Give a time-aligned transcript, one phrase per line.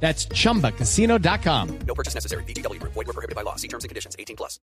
[0.00, 1.68] That's chumbacasino.com.
[1.86, 2.44] No purchase necessary.
[2.44, 2.80] BGW.
[2.82, 3.56] Void were prohibited by law.
[3.56, 4.14] See terms and conditions.
[4.18, 4.60] 18 plus.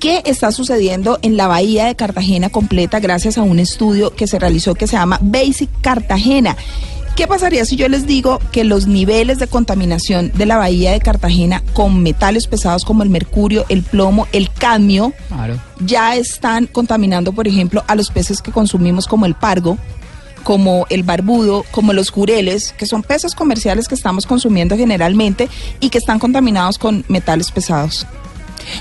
[0.00, 4.38] ¿Qué está sucediendo en la bahía de Cartagena completa gracias a un estudio que se
[4.38, 6.56] realizó que se llama Basic Cartagena?
[7.18, 11.00] ¿Qué pasaría si yo les digo que los niveles de contaminación de la bahía de
[11.00, 15.12] Cartagena con metales pesados como el mercurio, el plomo, el cadmio,
[15.80, 19.78] ya están contaminando, por ejemplo, a los peces que consumimos como el pargo,
[20.48, 25.46] como el barbudo, como los jureles, que son peces comerciales que estamos consumiendo generalmente
[25.78, 28.06] y que están contaminados con metales pesados?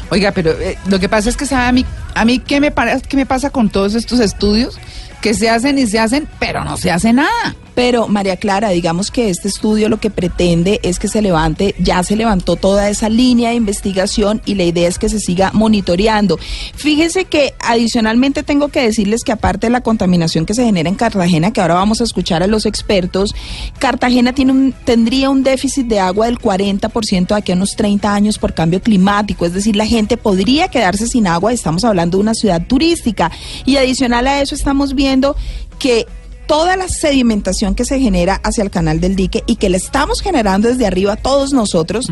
[0.10, 1.86] Oiga, pero eh, lo que pasa es que sabe a mí,
[2.16, 4.80] a mí ¿qué me, para- qué me pasa con todos estos estudios
[5.20, 7.54] que se hacen y se hacen, pero no se hace nada.
[7.78, 12.02] Pero María Clara, digamos que este estudio lo que pretende es que se levante, ya
[12.02, 16.40] se levantó toda esa línea de investigación y la idea es que se siga monitoreando.
[16.74, 20.96] Fíjense que adicionalmente tengo que decirles que aparte de la contaminación que se genera en
[20.96, 23.36] Cartagena, que ahora vamos a escuchar a los expertos,
[23.78, 28.12] Cartagena tiene un, tendría un déficit de agua del 40% de aquí a unos 30
[28.12, 32.24] años por cambio climático, es decir, la gente podría quedarse sin agua, estamos hablando de
[32.24, 33.32] una ciudad turística.
[33.66, 35.36] Y adicional a eso estamos viendo
[35.78, 36.08] que
[36.48, 40.22] toda la sedimentación que se genera hacia el canal del dique y que le estamos
[40.22, 42.10] generando desde arriba todos nosotros,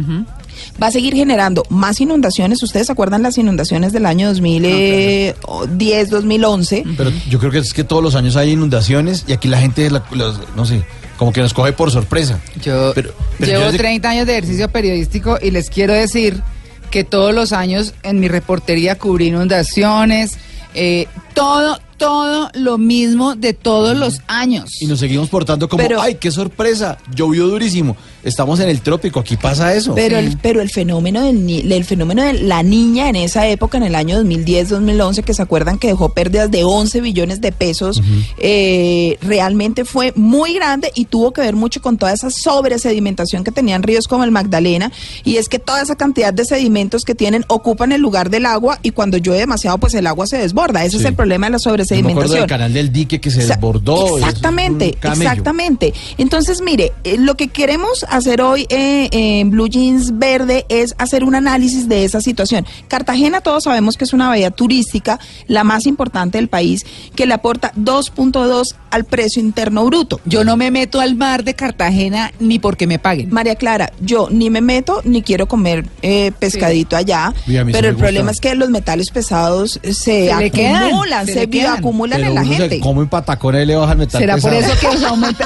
[0.81, 2.61] va a seguir generando más inundaciones.
[2.61, 6.83] ¿Ustedes se acuerdan las inundaciones del año 2010, 2011?
[6.97, 9.89] Pero yo creo que es que todos los años hay inundaciones y aquí la gente,
[9.89, 10.83] la- los- no sé,
[11.17, 12.39] como que nos coge por sorpresa.
[12.61, 16.41] Yo Pero- pero llevo yo desde- 30 años de ejercicio periodístico y les quiero decir
[16.91, 20.37] que todos los años en mi reportería cubrí inundaciones,
[20.73, 24.81] eh, todo, todo lo mismo de todos los años.
[24.81, 27.95] Y nos seguimos portando como, Pero- ay, qué sorpresa, llovió durísimo.
[28.25, 29.95] Estamos en el trópico, aquí pasa eso.
[29.95, 33.77] Pero el, pero el fenómeno del ni- el fenómeno de la niña en esa época,
[33.77, 37.51] en el año 2010, 2011, que se acuerdan que dejó pérdidas de 11 billones de
[37.51, 38.01] pesos,
[38.39, 43.51] eh, realmente fue muy grande y tuvo que ver mucho con toda esa sobresedimentación que
[43.51, 44.91] tenían ríos como el Magdalena.
[45.23, 48.79] Y es que toda esa cantidad de sedimentos que tienen ocupan el lugar del agua
[48.81, 50.83] y cuando llueve demasiado, pues el agua se desborda.
[50.83, 51.07] Ese es Sí.
[51.09, 52.39] el problema de la Yo me acuerdo sobresedimentación.
[52.39, 54.17] del canal del dique que se desbordó.
[54.17, 55.21] es Exactamente, camello.
[55.29, 55.93] exactamente.
[56.17, 61.23] Entonces, mire, eh, lo que queremos hacer hoy eh, en Blue Jeans Verde es hacer
[61.23, 62.65] un análisis de esa situación.
[62.87, 67.33] Cartagena, todos sabemos que es una bahía turística, la más importante del país, que le
[67.33, 70.19] aporta 2.2 al precio interno bruto.
[70.25, 73.29] Yo no me meto al mar de Cartagena ni porque me paguen.
[73.31, 77.95] María Clara, yo ni me meto ni quiero comer eh, pescadito allá, sí pero el
[77.95, 82.41] problema es que los metales pesados se, Se acumulan, se se, bioacumulan Pero en la
[82.41, 82.69] uno gente.
[82.77, 84.73] se come en patacón y le baja el metal ¿Será por pesado.
[84.73, 85.45] eso que os aumenta?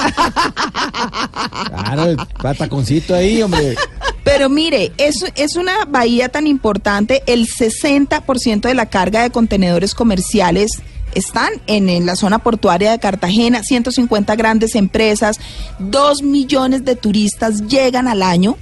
[1.70, 2.16] Claro,
[2.60, 3.76] el pataconcito ahí, hombre.
[4.24, 9.96] Pero mire, es, es una bahía tan importante, el 60% de la carga de contenedores
[9.96, 10.82] comerciales
[11.16, 15.40] están en, en la zona portuaria de Cartagena, 150 grandes empresas,
[15.80, 18.58] 2 millones de turistas llegan al año.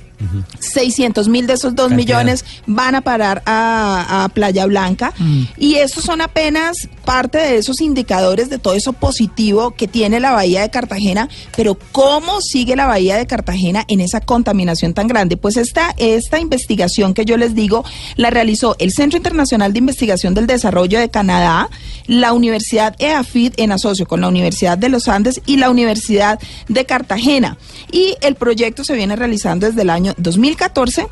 [0.59, 1.97] 600 mil de esos 2 Cantidad.
[1.97, 5.13] millones van a parar a, a Playa Blanca
[5.57, 10.31] y esos son apenas parte de esos indicadores de todo eso positivo que tiene la
[10.31, 15.37] bahía de Cartagena, pero ¿cómo sigue la bahía de Cartagena en esa contaminación tan grande?
[15.37, 17.85] Pues esta, esta investigación que yo les digo
[18.15, 21.69] la realizó el Centro Internacional de Investigación del Desarrollo de Canadá,
[22.07, 26.85] la Universidad EAFID en asocio con la Universidad de los Andes y la Universidad de
[26.85, 27.57] Cartagena.
[27.91, 31.07] Y el proyecto se viene realizando desde el año 2014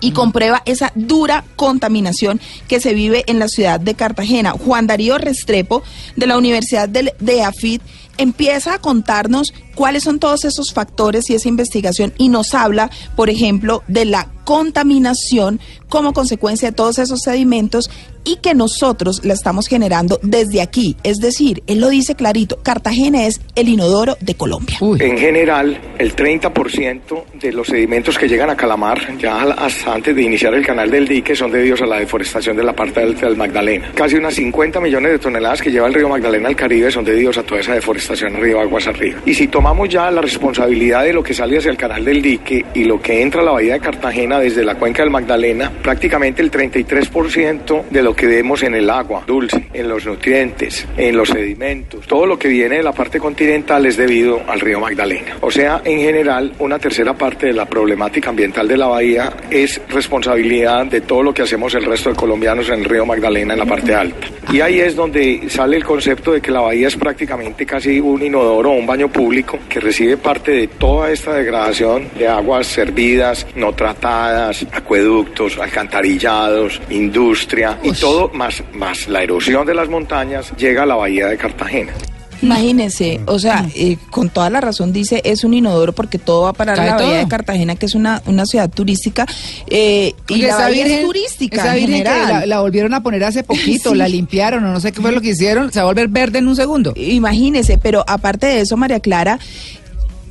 [0.00, 4.52] y comprueba esa dura contaminación que se vive en la ciudad de Cartagena.
[4.52, 5.82] Juan Darío Restrepo,
[6.16, 7.80] de la Universidad de AFID,
[8.18, 13.30] empieza a contarnos cuáles son todos esos factores y esa investigación y nos habla, por
[13.30, 17.90] ejemplo, de la contaminación como consecuencia de todos esos sedimentos
[18.24, 20.96] y que nosotros la estamos generando desde aquí.
[21.04, 24.78] Es decir, él lo dice clarito, Cartagena es el inodoro de Colombia.
[24.80, 24.98] Uy.
[25.00, 30.22] En general, el 30% de los sedimentos que llegan a Calamar, ya hasta antes de
[30.22, 33.36] iniciar el canal del dique, son debidos a la deforestación de la parte del, del
[33.36, 33.92] Magdalena.
[33.94, 37.38] Casi unas 50 millones de toneladas que lleva el río Magdalena al Caribe son debidos
[37.38, 39.20] a toda esa deforestación río aguas arriba.
[39.24, 42.64] Y si tomamos ya la responsabilidad de lo que sale hacia el canal del dique
[42.74, 46.42] y lo que entra a la bahía de Cartagena desde la cuenca del Magdalena, prácticamente
[46.42, 51.28] el 33% de lo que vemos en el agua dulce, en los nutrientes, en los
[51.28, 55.36] sedimentos, todo lo que viene de la parte continental es debido al río Magdalena.
[55.40, 59.80] O sea, en general, una tercera parte de la problemática ambiental de la bahía es
[59.88, 63.58] responsabilidad de todo lo que hacemos el resto de colombianos en el río Magdalena en
[63.58, 64.28] la parte alta.
[64.52, 68.22] Y ahí es donde sale el concepto de que la bahía es prácticamente casi un
[68.22, 73.46] inodoro o un baño público que recibe parte de toda esta degradación de aguas servidas,
[73.54, 80.82] no tratadas, acueductos, alcantarillados, industria y todo más, más la erosión de las montañas llega
[80.82, 81.92] a la bahía de Cartagena.
[82.42, 86.50] Imagínense, o sea, eh, con toda la razón dice es un inodoro porque todo va
[86.50, 87.16] a parar a Cae la bahía todo.
[87.18, 89.26] de Cartagena, que es una, una ciudad turística,
[89.68, 92.40] eh, y la bahía virgen- es turística esa en virgen que general.
[92.40, 93.96] la, la volvieron a poner hace poquito, Sí.
[93.96, 96.38] la limpiaron o no sé qué fue lo que hicieron, se va a volver verde
[96.38, 96.92] en un segundo.
[96.96, 99.38] Imagínese, pero aparte de eso, María Clara,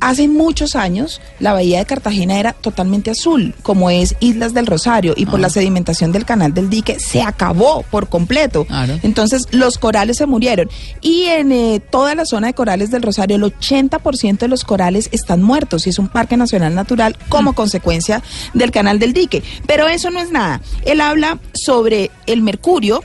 [0.08, 5.14] hace muchos años la bahía de Cartagena era totalmente azul, como es Islas del Rosario,
[5.16, 5.30] y Ah.
[5.30, 8.64] por la sedimentación del canal del dique se acabó por completo.
[8.64, 8.98] Claro.
[9.02, 10.68] Entonces los corales se murieron.
[11.00, 15.08] Y en eh, toda la zona de corales del Rosario, el 80% de los corales
[15.12, 18.22] están muertos y es un parque nacional natural como consecuencia
[18.54, 19.42] del canal del dique.
[19.66, 20.60] Pero eso no es nada.
[20.84, 23.02] Él habla sobre el mercurio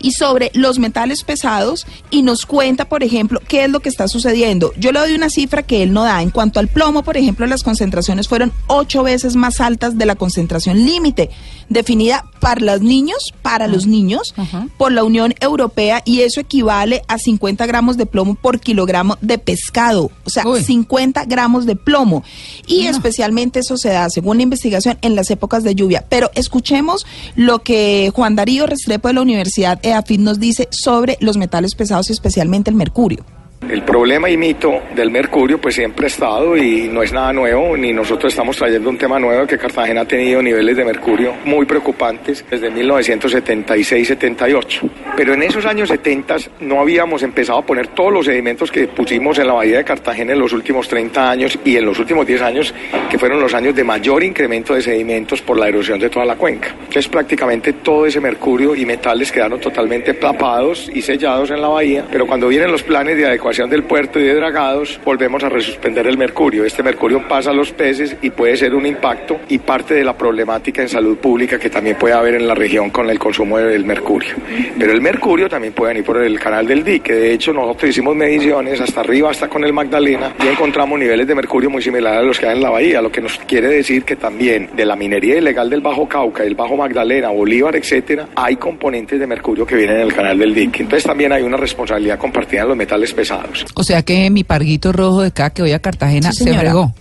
[0.00, 4.08] y sobre los metales pesados y nos cuenta, por ejemplo, qué es lo que está
[4.08, 4.72] sucediendo.
[4.76, 6.22] Yo le doy una cifra que él no da.
[6.22, 10.14] En cuanto al plomo, por ejemplo, las concentraciones fueron ocho veces más altas de la
[10.14, 11.30] concentración límite
[11.68, 14.34] definida para los niños, para los niños,
[14.76, 19.38] por la Unión Europea y eso equivale a 50 gramos de plomo por kilogramo de
[19.38, 20.10] pescado.
[20.24, 20.62] O sea, Uy.
[20.62, 22.24] 50 gramos de plomo.
[22.66, 26.04] Y especialmente eso se da, según la investigación, en las épocas de lluvia.
[26.08, 31.36] Pero escuchemos lo que Juan Darío Restrepo de la Universidad EAFIT nos dice sobre los
[31.36, 33.24] metales pesados y especialmente el mercurio.
[33.68, 37.76] El problema y mito del mercurio pues siempre ha estado y no es nada nuevo,
[37.76, 41.66] ni nosotros estamos trayendo un tema nuevo que Cartagena ha tenido niveles de mercurio muy
[41.66, 44.90] preocupantes desde 1976-78.
[45.14, 49.38] Pero en esos años 70 no habíamos empezado a poner todos los sedimentos que pusimos
[49.38, 52.42] en la bahía de Cartagena en los últimos 30 años y en los últimos 10
[52.42, 52.74] años,
[53.10, 56.36] que fueron los años de mayor incremento de sedimentos por la erosión de toda la
[56.36, 56.70] cuenca.
[56.70, 62.06] Entonces prácticamente todo ese mercurio y metales quedaron totalmente tapados y sellados en la bahía,
[62.10, 66.06] pero cuando vienen los planes de adecuación del puerto y de dragados, volvemos a resuspender
[66.06, 66.64] el mercurio.
[66.64, 70.16] Este mercurio pasa a los peces y puede ser un impacto y parte de la
[70.16, 73.84] problemática en salud pública que también puede haber en la región con el consumo del
[73.84, 74.36] mercurio.
[74.78, 77.12] Pero el mercurio también puede venir por el canal del dique.
[77.12, 81.34] De hecho, nosotros hicimos mediciones hasta arriba, hasta con el Magdalena, y encontramos niveles de
[81.34, 84.04] mercurio muy similares a los que hay en la bahía, lo que nos quiere decir
[84.04, 88.54] que también de la minería ilegal del Bajo Cauca, del Bajo Magdalena, Bolívar, etcétera, hay
[88.56, 90.84] componentes de mercurio que vienen en el canal del dique.
[90.84, 93.39] Entonces también hay una responsabilidad compartida en los metales pesados.
[93.74, 96.92] O sea que mi parguito rojo de acá que voy a Cartagena Sí, se fregó.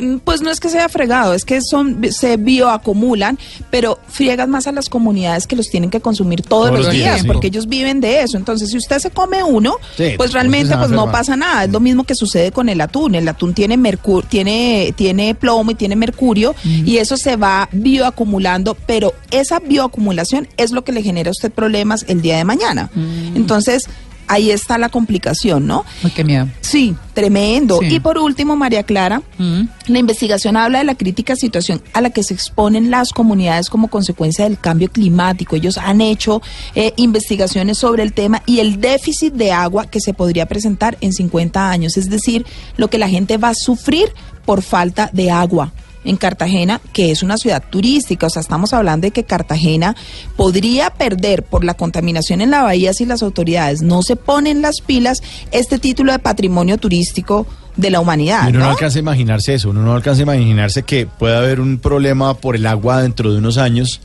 [0.00, 3.38] Mm, Pues no es que sea fregado, es que son se bioacumulan,
[3.70, 7.04] pero friegan más a las comunidades que los tienen que consumir todos, Todos los días,
[7.14, 7.26] días, sí.
[7.26, 8.36] porque ellos viven de eso.
[8.36, 11.64] Entonces, si usted se come uno, Sí, pues realmente pues no pasa nada.
[11.64, 13.14] Es lo mismo que sucede con el atún.
[13.14, 18.74] El atún tiene mercurio, tiene tiene plomo y tiene mercurio y eso se va bioacumulando,
[18.86, 22.90] pero esa bioacumulación es lo que le genera a usted problemas el día de mañana.
[23.34, 23.84] Entonces,
[24.28, 25.84] ahí está la complicación, ¿no?
[26.02, 26.48] Ay, qué miedo.
[26.60, 27.78] Sí, tremendo.
[27.80, 27.96] Sí.
[27.96, 29.62] Y por último, María Clara, Mm.
[29.88, 33.88] la investigación habla de la crítica situación a la que se exponen las comunidades como
[33.88, 35.56] consecuencia del cambio climático.
[35.56, 36.42] Ellos han hecho
[36.74, 41.12] eh, investigaciones sobre el tema y el déficit de agua que se podría presentar en
[41.12, 42.44] 50 años, es decir,
[42.76, 44.12] lo que la gente va a sufrir
[44.44, 45.72] por falta de agua
[46.06, 48.26] en Cartagena, que es una ciudad turística.
[48.26, 49.94] O sea, estamos hablando de que Cartagena
[50.36, 54.80] podría perder por la contaminación en la bahía si las autoridades no se ponen las
[54.80, 57.46] pilas este título de patrimonio turístico
[57.76, 58.48] de la humanidad.
[58.48, 58.70] Uno no ¿no?
[58.70, 62.56] alcanza a imaginarse eso, uno no alcanza a imaginarse que pueda haber un problema por
[62.56, 64.00] el agua dentro de unos años,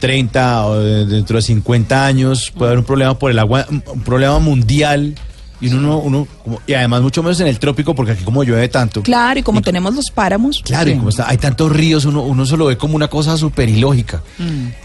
[0.00, 3.80] 30 o de- dentro de 50 años, puede haber un problema por el agua, un
[4.02, 5.14] problema mundial.
[5.60, 8.44] Y uno, no- uno como- y además mucho menos en el trópico, porque aquí como
[8.44, 9.02] llueve tanto.
[9.02, 10.62] Claro, y como Y- tenemos los páramos.
[10.64, 13.36] Claro, y como está, hay tantos ríos, uno, uno se lo ve como una cosa
[13.36, 14.22] súper ilógica.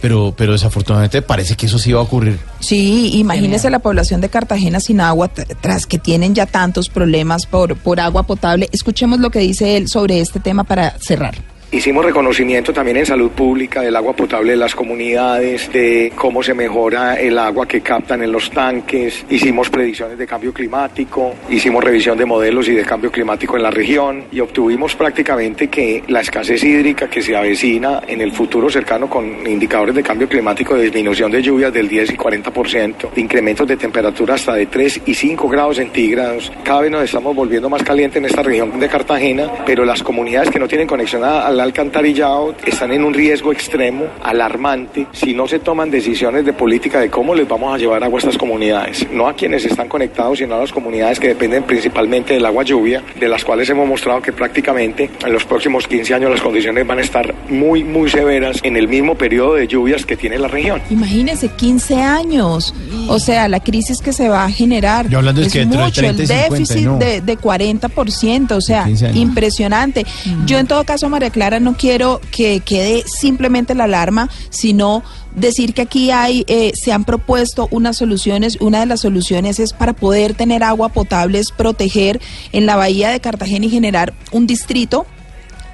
[0.01, 2.39] Pero, pero desafortunadamente parece que eso sí va a ocurrir.
[2.59, 7.75] Sí, imagínese la población de Cartagena sin agua, tras que tienen ya tantos problemas por,
[7.77, 8.69] por agua potable.
[8.71, 11.35] Escuchemos lo que dice él sobre este tema para cerrar.
[11.73, 16.53] Hicimos reconocimiento también en salud pública del agua potable de las comunidades, de cómo se
[16.53, 22.15] mejora el agua que captan en los tanques, hicimos predicciones de cambio climático, hicimos revisión
[22.15, 26.63] de modelos y de cambio climático en la región y obtuvimos prácticamente que la escasez
[26.63, 31.31] hídrica que se avecina en el futuro cercano con indicadores de cambio climático de disminución
[31.31, 35.49] de lluvias del 10 y 40%, de incrementos de temperatura hasta de 3 y 5
[35.49, 36.51] grados centígrados.
[36.63, 40.51] Cada vez nos estamos volviendo más caliente en esta región de Cartagena, pero las comunidades
[40.51, 45.59] que no tienen conexión al alcantarillado están en un riesgo extremo, alarmante, si no se
[45.59, 49.07] toman decisiones de política de cómo les vamos a llevar agua a estas comunidades.
[49.11, 53.01] No a quienes están conectados, sino a las comunidades que dependen principalmente del agua lluvia,
[53.19, 56.99] de las cuales hemos mostrado que prácticamente en los próximos 15 años las condiciones van
[56.99, 60.81] a estar muy, muy severas en el mismo periodo de lluvias que tiene la región.
[60.89, 62.73] Imagínense, 15 años.
[63.07, 66.05] O sea, la crisis que se va a generar Yo hablando es que mucho, 30
[66.05, 66.97] y el 50, déficit no.
[66.97, 69.17] de, de 40%, o sea, 15 años.
[69.17, 70.05] impresionante.
[70.45, 75.03] Yo en todo caso, María Clara, no quiero que quede simplemente la alarma, sino
[75.35, 79.73] decir que aquí hay, eh, se han propuesto unas soluciones, una de las soluciones es
[79.73, 84.47] para poder tener agua potable, es proteger en la bahía de Cartagena y generar un
[84.47, 85.05] distrito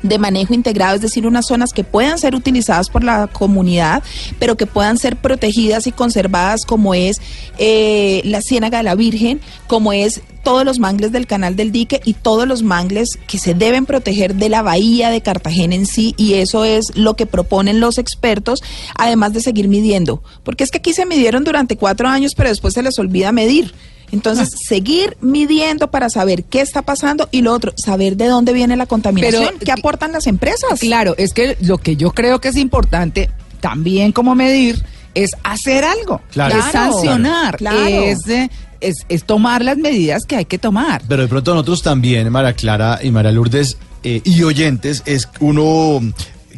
[0.04, 4.04] de manejo integrado, es decir, unas zonas que puedan ser utilizadas por la comunidad,
[4.40, 7.22] pero que puedan ser protegidas y conservadas como es
[7.58, 12.02] eh, la Ciénaga de la Virgen, como es todos los mangles del canal del dique
[12.06, 16.14] y todos los mangles que se deben proteger de la bahía de Cartagena en sí,
[16.18, 18.62] y eso es lo que proponen los expertos,
[18.96, 22.74] además de seguir midiendo, porque es que aquí se midieron durante cuatro años, pero después
[22.74, 23.74] se les olvida medir.
[24.12, 28.76] Entonces, seguir midiendo para saber qué está pasando y lo otro, saber de dónde viene
[28.76, 30.80] la contaminación, Pero, qué aportan las empresas.
[30.80, 33.30] Claro, es que lo que yo creo que es importante
[33.62, 34.84] también como medir
[35.16, 36.58] es hacer algo, Claro.
[36.58, 37.80] es sancionar, claro.
[37.80, 38.50] es, eh,
[38.80, 41.02] es, es tomar las medidas que hay que tomar.
[41.08, 46.00] Pero de pronto nosotros también, María Clara y María Lourdes eh, y oyentes, es uno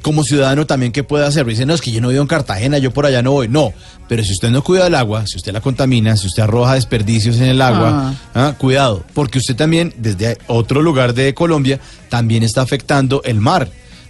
[0.02, 1.46] como ciudadano también que puede hacer.
[1.46, 3.48] Dicen, no, es que yo no vivo en Cartagena, yo por allá no voy.
[3.48, 3.74] No,
[4.08, 7.38] pero si usted no cuida el agua, si usted la contamina, si usted arroja desperdicios
[7.38, 11.80] en el agua, ah, cuidado, porque usted también, desde otro lugar de Colombia,
[12.10, 13.70] también está afectando el mar.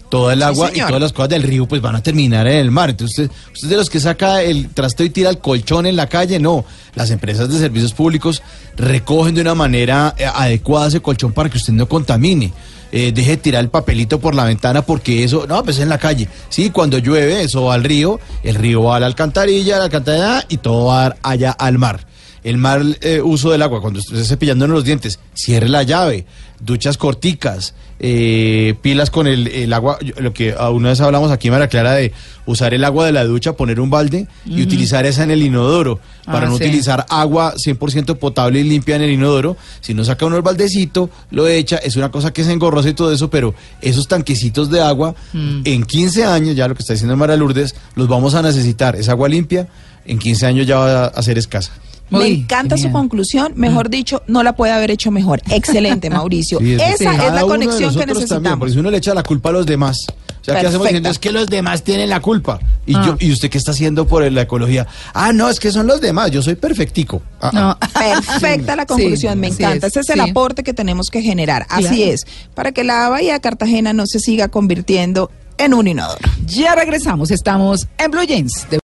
[0.10, 2.69] Toda el agua y todas las cosas del río pues van a terminar en el
[2.69, 2.89] mar.
[2.89, 6.07] Entonces, usted, usted de los que saca el trasteo y tira el colchón en la
[6.07, 6.65] calle, no.
[6.95, 8.43] Las empresas de servicios públicos
[8.75, 12.51] recogen de una manera eh, adecuada ese colchón para que usted no contamine.
[12.91, 15.89] Eh, deje de tirar el papelito por la ventana porque eso, no, pues es en
[15.89, 16.27] la calle.
[16.50, 20.45] Sí, cuando llueve, eso va al río, el río va a la alcantarilla, la alcantarilla
[20.50, 22.05] y todo va allá al mar.
[22.43, 26.25] El mal eh, uso del agua, cuando esté cepillándonos los dientes, cierre la llave,
[26.60, 31.51] duchas corticas, eh, pilas con el, el agua, lo que a una vez hablamos aquí,
[31.51, 32.12] María Clara, de
[32.48, 36.00] usar el agua de la ducha, poner un balde y utilizar esa en el inodoro,
[36.25, 36.63] para Ah, no sí.
[36.63, 39.55] utilizar agua 100% potable y limpia en el inodoro.
[39.81, 42.93] Si no saca uno el baldecito, lo echa, es una cosa que se engorrosa y
[42.96, 47.15] todo eso, pero esos tanquecitos de agua, en 15 años, ya lo que está diciendo
[47.15, 48.96] María Lourdes, los vamos a necesitar.
[48.96, 49.67] Es agua limpia,
[50.05, 51.72] en 15 años ya va a ser escasa.
[52.10, 55.41] Me Uy, encanta su conclusión, mejor dicho, no la puede haber hecho mejor.
[55.50, 56.60] Excelente, Mauricio.
[56.60, 58.60] Sí, Esa es la conexión que nosotros también, necesitamos.
[58.60, 61.10] porque si uno le echa la culpa a los demás, o sea, ¿qué hacemos diciendo?
[61.10, 62.60] Es que los demás tienen la culpa.
[62.86, 63.03] ¿Y, Ah.
[63.05, 64.88] yo, ¿Y usted qué está haciendo por la ecología?
[65.13, 67.22] Ah, no, es que son los demás, yo soy perfectico.
[67.39, 67.77] Ah, No.
[67.93, 69.88] Perfecta la conclusión, Sí, me encanta.
[69.88, 71.65] es, Ese es el aporte que tenemos que generar.
[71.70, 72.12] Así Claro.
[72.12, 76.20] es, para que la Bahía de Cartagena no se siga convirtiendo en un inodoro.
[76.46, 78.67] Ya regresamos, estamos en Blue Jeans.
[78.70, 78.80] de